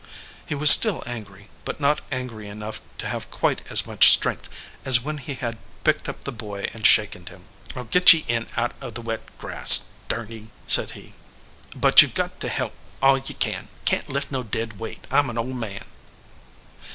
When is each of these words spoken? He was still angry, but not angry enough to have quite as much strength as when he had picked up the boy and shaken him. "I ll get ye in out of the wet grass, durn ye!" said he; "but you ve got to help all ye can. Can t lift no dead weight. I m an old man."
He 0.47 0.55
was 0.55 0.71
still 0.71 1.03
angry, 1.05 1.47
but 1.63 1.79
not 1.79 2.01
angry 2.11 2.47
enough 2.49 2.81
to 2.97 3.07
have 3.07 3.29
quite 3.29 3.61
as 3.69 3.85
much 3.85 4.11
strength 4.11 4.49
as 4.83 5.01
when 5.03 5.19
he 5.19 5.35
had 5.35 5.59
picked 5.83 6.09
up 6.09 6.23
the 6.23 6.31
boy 6.31 6.67
and 6.73 6.87
shaken 6.87 7.27
him. 7.27 7.45
"I 7.75 7.81
ll 7.81 7.83
get 7.83 8.11
ye 8.11 8.25
in 8.27 8.47
out 8.57 8.71
of 8.81 8.95
the 8.95 9.01
wet 9.03 9.21
grass, 9.37 9.91
durn 10.07 10.31
ye!" 10.31 10.47
said 10.65 10.93
he; 10.97 11.13
"but 11.75 12.01
you 12.01 12.07
ve 12.07 12.15
got 12.15 12.39
to 12.39 12.49
help 12.49 12.73
all 12.99 13.19
ye 13.19 13.35
can. 13.35 13.67
Can 13.85 14.03
t 14.05 14.11
lift 14.11 14.31
no 14.31 14.41
dead 14.41 14.79
weight. 14.79 15.05
I 15.11 15.19
m 15.19 15.29
an 15.29 15.37
old 15.37 15.57
man." 15.57 15.85